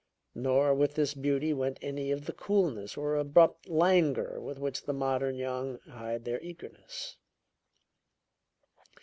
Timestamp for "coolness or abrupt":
2.33-3.69